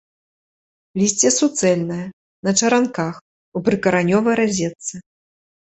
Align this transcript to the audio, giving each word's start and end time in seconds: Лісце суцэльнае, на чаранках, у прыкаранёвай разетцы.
Лісце 1.01 1.29
суцэльнае, 1.39 2.07
на 2.47 2.51
чаранках, 2.63 3.15
у 3.57 3.63
прыкаранёвай 3.69 4.35
разетцы. 4.45 4.95